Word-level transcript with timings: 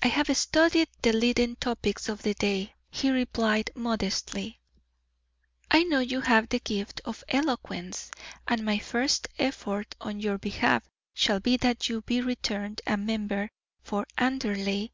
"I 0.00 0.06
have 0.06 0.28
studied 0.36 0.90
the 1.02 1.12
leading 1.12 1.56
topics 1.56 2.08
of 2.08 2.22
the 2.22 2.34
day," 2.34 2.76
he 2.88 3.10
replied, 3.10 3.72
modestly. 3.74 4.60
"I 5.68 5.82
know 5.82 5.98
you 5.98 6.20
have 6.20 6.48
the 6.48 6.60
gift 6.60 7.00
of 7.04 7.24
eloquence, 7.28 8.12
and 8.46 8.64
my 8.64 8.78
first 8.78 9.26
effort 9.40 9.96
on 10.00 10.20
your 10.20 10.38
behalf 10.38 10.88
shall 11.14 11.40
be 11.40 11.56
that 11.56 11.88
you 11.88 12.02
be 12.02 12.20
returned 12.20 12.80
a 12.86 12.96
member 12.96 13.50
for 13.82 14.06
Anderley. 14.16 14.92